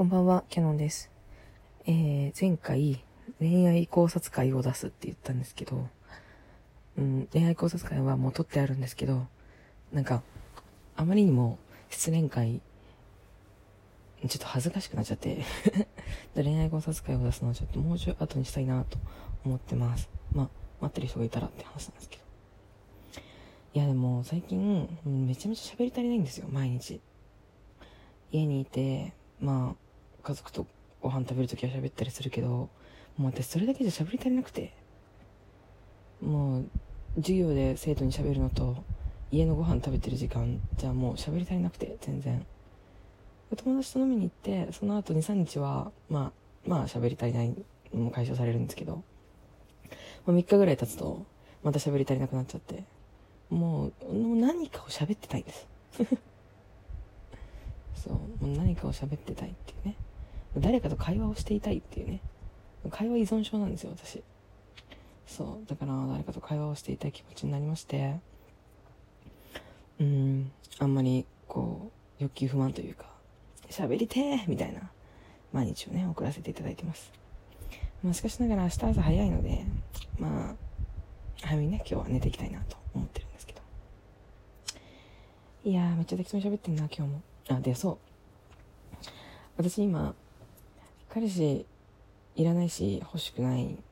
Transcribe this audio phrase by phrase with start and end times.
[0.00, 1.10] こんばんは、キャノンです。
[1.84, 3.04] えー、前回、
[3.38, 5.88] 恋愛考察会を出すって言ったんですけど、
[6.96, 9.26] うん、恋愛考察会はもう撮ってあるんですけど、
[9.92, 10.22] なんか、
[10.96, 11.58] あまりにも
[11.90, 12.62] 失恋会、
[14.26, 15.44] ちょっと恥ずかしくなっちゃって、
[16.34, 18.96] 恋愛考察会を出すのはちょっともうちょい後にしたいなと
[19.44, 20.08] 思ってます。
[20.32, 20.48] まあ、
[20.80, 22.22] 待ってる人がいたらって話なんですけど。
[23.74, 27.02] いやでも最近、めちゃめちゃ喋り足りないんですよ、毎日。
[28.32, 29.89] 家にいて、まあ、
[30.22, 30.66] 家族と
[31.00, 32.70] ご飯食べるときは喋ったりするけど、も
[33.18, 34.72] う私それだけじゃ喋り足りなくて。
[36.20, 36.64] もう、
[37.16, 38.76] 授業で生徒に喋るのと、
[39.32, 42.44] 家のご飯食べてる時間じゃもう喋り足りなくて、全然。
[43.56, 46.32] 友達と飲みに行って、その後2、3日は、ま
[46.66, 47.54] あ、まあ喋り足りない
[47.94, 49.04] のも解消されるんですけど、も
[50.28, 51.24] う3日ぐらい経つと、
[51.62, 52.84] また喋り足りなくなっちゃって、
[53.48, 55.68] もう、もう何かを喋ってたいんです。
[57.94, 59.96] そう、もう何かを喋ってたいっていうね。
[60.58, 62.20] 誰かと会話をしていたいっていうね。
[62.90, 64.22] 会話依存症なんですよ、私。
[65.26, 68.18] そう、だから誰かと会話をしていたい気持ちになりまして、
[70.00, 73.06] うん、あんまり、こう、欲求不満というか、
[73.68, 74.90] 喋りてーみたいな、
[75.52, 77.12] 毎日をね、送らせていただいてます。
[78.02, 79.64] まあ、しかしながら明日朝早いので、
[80.18, 80.54] まあ、
[81.42, 83.60] 早めにね、今日は寝ていきたいなと思ってるんですけど。
[85.64, 87.22] いやー、めっちゃ適当に喋ってんな、今日も。
[87.50, 87.98] あ、で、そう。
[89.58, 90.14] 私今、
[91.12, 91.66] 彼氏
[92.36, 93.82] いらないし欲しくないん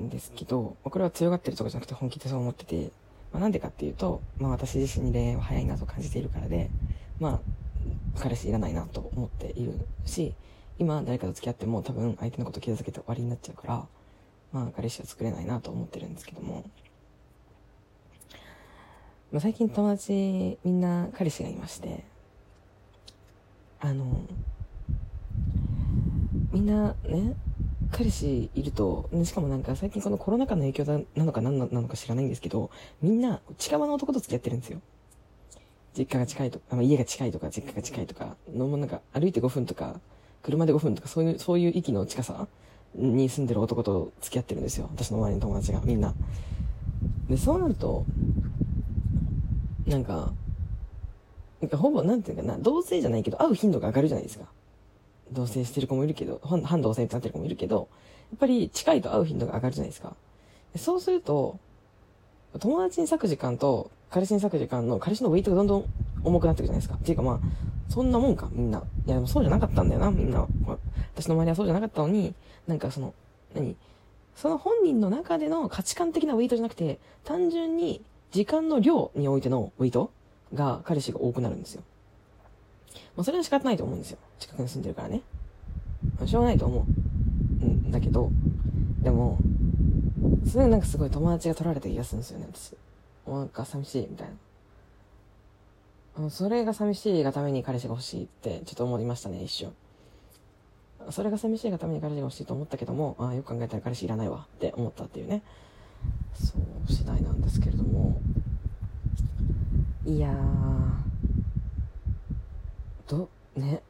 [0.00, 2.92] ですけど、これは強がってるとかじゃなくて本気でそう思ってて、
[3.32, 6.70] まあ、なんでかっていうと、まあ私自身に恋愛は早いなと感じているからで、
[7.18, 7.40] まあ、
[8.20, 9.72] 彼氏いらないなと思っている
[10.06, 10.34] し、
[10.78, 13.86] 今誰かと付き合っても多分相手のこと傷つけて終わりになっちゃうから、
[14.52, 16.64] まあ彼氏は作れないなと思ってるんですけども、
[19.32, 22.04] まあ、最近友達みんな彼氏がいまして、
[23.80, 24.22] あの、
[26.58, 27.36] みんなね、
[27.92, 34.80] 彼氏いると、ねしかもなんか最近このコロナ禍の影響なのか何なのか知らないんですけど、みんな近場の男と付き合ってるんですよ。
[35.96, 40.00] 実家が近いとか、あ家が近いとか、実家が近いとか、のもなんか歩いて5分とか、
[40.42, 42.48] 車で5分とか、そういう、そういう域の近さ
[42.96, 44.90] に住んでる男と付き合ってるんですよ。
[44.92, 46.12] 私の周りの友達が、みんな。
[47.30, 48.04] で、そうなると、
[49.86, 50.32] なんか、
[51.60, 54.46] なんかほぼ、なんていうかな、同性じゃないけど、会う頻度が上がるじゃないですか。
[55.32, 57.88] 同棲してる子もいるけど、反反同棲ってなってる子もいるけど、
[58.30, 60.14] やっぱり近いと会う頻度が上がるじゃないですか。
[60.76, 61.58] そうすると、
[62.58, 65.84] 友達に割く時間と彼氏に割く時間の彼氏のウェイトがどんどん
[66.24, 66.94] 重くなってくるじゃないですか。
[66.96, 67.40] っていうかまあ、
[67.88, 68.78] そんなもんか、みんな。
[68.78, 70.46] いやでもそうじゃなかったんだよな、みんな。
[71.14, 72.34] 私の周りはそうじゃなかったのに、
[72.66, 73.14] なんかその、
[73.54, 73.76] 何？
[74.34, 80.12] その本人の中での価値観的なウェイトじゃなくて、単純に時間の量においてのウェイト
[80.54, 81.82] が彼氏が多くなるんですよ。
[83.16, 84.18] まあ、それは仕方ないと思うんですよ。
[84.38, 85.22] 近くに住んでるからね。
[86.18, 86.86] まあしょうがないと思
[87.62, 88.30] うんだけど、
[89.02, 89.38] でも、
[90.46, 92.76] それなんかすごい友達が取られた気がするんですよね、私。
[93.26, 94.28] なんか寂しい、みたい
[96.18, 96.30] な。
[96.30, 99.72] それが寂しいがために彼氏が欲しいってちょっと思いましたね、一瞬。
[101.10, 105.42] それが寂しいがために彼氏が欲しいと思ったけども、ああ、よく考えたら彼氏いらないわって思ったっていうね。
[106.34, 108.20] そう、次第なんですけれども。
[110.06, 110.34] いやー、
[113.08, 113.82] ど、ね、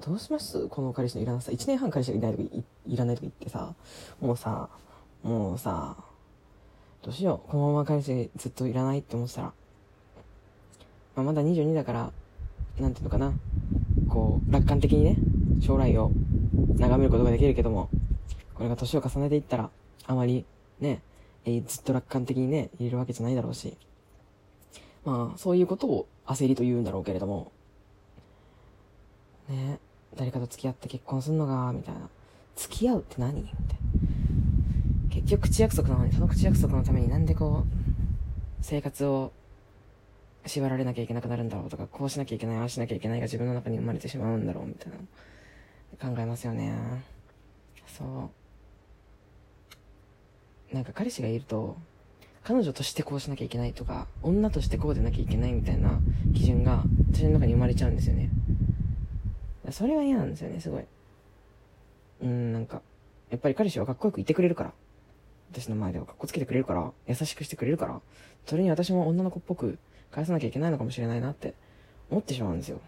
[0.00, 0.68] どうします？
[0.68, 1.50] この彼氏のいらなさ。
[1.50, 2.44] 1年半彼氏がいないとか
[2.86, 3.74] いらないとか言ってさ、
[4.20, 4.68] もうさ、
[5.22, 5.96] もうさ、
[7.02, 7.50] どうしよう。
[7.50, 9.52] このまま彼氏ずっといらないって思ってたら。
[11.16, 12.12] まあ、まだ22だから、
[12.78, 13.32] なんていうのかな。
[14.08, 15.16] こう、楽観的にね、
[15.60, 16.10] 将来を
[16.76, 17.88] 眺めることができるけども、
[18.54, 19.70] これが年を重ねていったら、
[20.06, 20.44] あまり、
[20.78, 21.02] ね、
[21.44, 23.76] えーずっと楽観的にね、いれるわけじゃないだろうし。
[25.04, 27.52] まあ、そういうことを焦りと言うんだろうけれども、
[29.50, 29.78] ね、
[30.16, 32.08] 誰かと付き合って結婚するのが、みたいな。
[32.56, 33.34] 付き合うって何？
[33.34, 33.60] みたいな。
[35.10, 37.72] 結局口約束なのに、その口約束のためになんでこう、
[38.62, 39.32] 生活を
[40.46, 44.98] 縛られなきゃいけなくなるんだろうとか、こうしなきゃいけない、ああしなきゃいけないが自分の中に生まれてしまうんだろう、みたいな。
[45.98, 46.72] 考えますよね。
[47.86, 48.30] そ
[50.72, 50.74] う。
[50.74, 51.76] なんか彼氏がいると、
[52.44, 55.98] 彼女としてこうしなきゃいけないとか、女としてこうでなきゃいけないみたいな
[56.34, 58.30] 基準が私の中に生まれちゃうんですよね。
[59.72, 60.84] それは嫌なんですよね、すごい。
[62.22, 62.82] うん、なんか、
[63.30, 64.72] やっぱり彼氏はかっこよく言ってくれるから。
[65.52, 68.00] 私の前ではかっこつけてくれるから、優しくしてくれるから、
[68.46, 69.78] それに私も女の子っぽく
[70.10, 71.54] 返さなきゃいけないのかもしれないなって
[72.10, 72.80] 思ってしまうんですよ。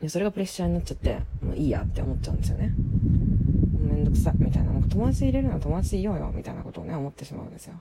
[0.00, 2.72] で、それがプレッシャーになっちゃって、もういいやって思っちゃうんですよね。
[3.78, 4.72] めんどくさ、みたいな。
[4.72, 7.74] なんか友達入れるのは友達いようよ、みたいなことをね、思ってしまうんですよ。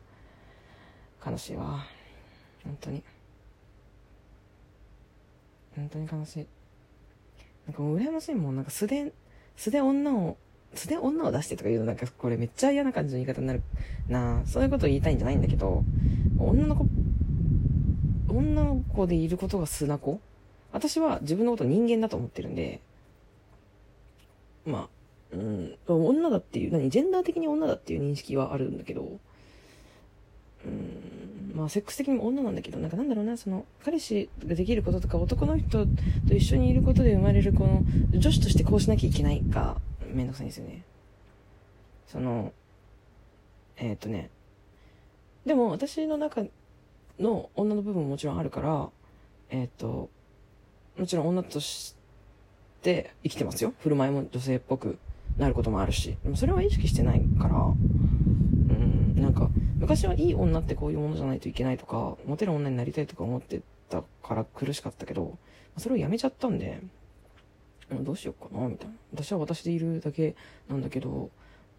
[1.25, 1.85] 悲しいわ。
[2.63, 3.03] 本当に。
[5.75, 6.47] 本当に悲しい。
[7.67, 8.55] なんかもう羨ましいもん。
[8.55, 9.11] なんか素で、
[9.55, 10.37] 素で女を、
[10.75, 13.61] 素で女を出してとか言うのなんかこれめっちゃ嫌な感じの言い方になる
[14.07, 15.83] なそういうことを言いたいんじゃないんだけど、
[16.39, 16.87] 女の子、
[18.27, 20.19] 女の子でいることが素な子？
[20.71, 22.81] 私は自分のこと人間だと思ってるんで、
[24.65, 24.89] ま
[25.33, 29.19] あ、うん、女だっていう、何、ジェンダー的に女だっていう認識はあるんだけど、
[31.53, 35.85] まあ、セックス的にも女なんだけど、なんかなんだろうな、その、彼氏ができることとか、男の人
[36.27, 39.77] と一緒にいることで生まれる、この、女子としてこうしなきゃいけないが、
[40.11, 40.83] めんどくさいんですよね。
[42.07, 42.53] その、
[43.77, 44.29] えー、っとね、
[45.45, 46.43] でも私の中
[47.19, 48.89] の女の部分ももちろんあるから、
[49.49, 50.09] えー、っと、
[50.97, 51.95] もちろん女とし
[52.81, 53.73] て生きてますよ。
[53.79, 54.97] 振る舞いも女性っぽく
[55.37, 56.15] なることもあるし。
[56.23, 57.73] でもそれは意識してないから、
[59.83, 65.37] 昔はいい女ってこういうものじゃないといけないとか、モテる女になりたいとか思ってたから苦しかったけど、
[65.77, 66.79] それをやめちゃったんで、
[67.91, 68.93] どうしようかな、みたいな。
[69.13, 70.35] 私は私でいるだけ
[70.69, 71.29] なんだけど、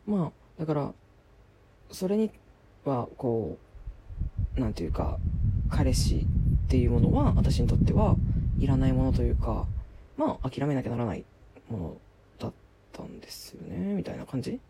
[0.07, 0.93] まあ、だから、
[1.93, 2.31] それに
[2.85, 3.57] は、こ
[4.57, 5.19] う、なんていうか、
[5.71, 6.27] 彼氏
[6.67, 8.17] っていうものは、私にとっては
[8.59, 9.67] いらないものというか、
[10.19, 11.25] まあ、諦めなきゃならない
[11.71, 11.97] もの
[12.39, 12.53] だっ
[12.93, 14.61] たんですよね、みたいな感じ。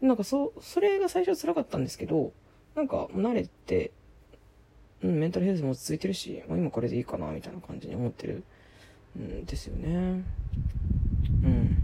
[0.00, 2.32] なんかそう、それが最初辛かったんですけど、
[2.78, 3.90] なんか慣れて、
[5.02, 8.44] うん、メンタルヘルスも落ち着いてるし、まあ、今これでいいかな、みたいな感じに思ってる
[9.16, 10.22] うんですよね。
[11.42, 11.82] うん。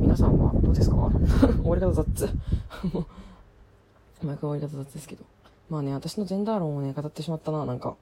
[0.00, 0.96] 皆さんはどうですか？
[1.62, 2.26] 終わり方雑。
[4.20, 5.24] 毎回終わり方雑ですけど。
[5.70, 7.94] まあね、私のジェンダー論をね、語ってしまったな、なんか。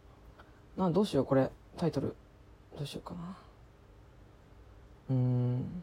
[0.79, 1.51] な、どうしよう、これ。
[1.77, 2.15] タイトル。
[2.79, 3.37] どうしようかな。
[5.11, 5.83] うーん。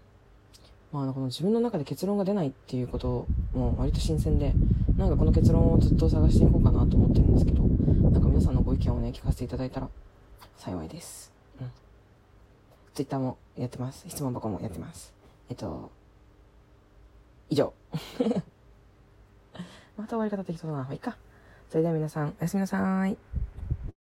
[0.92, 4.54] まあ、この自分の中で結論が出ないっていうことも割と新鮮で、
[4.98, 9.90] なんかこの結論をずっと探していこうかなと思ってるんですけど、なんか皆さんのご意見をね、聞かせていただいたら
[10.58, 11.32] 幸いです。
[11.62, 11.72] うん。
[12.94, 14.06] ツイッターもやってます。
[14.10, 15.14] 質問箱もやってます。
[15.50, 15.92] えっと、
[17.50, 17.74] 以上。
[19.98, 20.80] また終わり方適当だな。
[20.80, 21.18] まあ、いいか。
[21.70, 23.18] それでは皆さん、おやすみなさい。